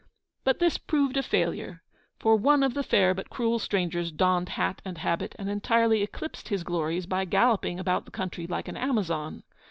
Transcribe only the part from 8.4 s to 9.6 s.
like an Amazon.